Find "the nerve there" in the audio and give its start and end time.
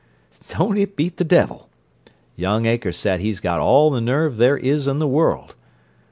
3.91-4.57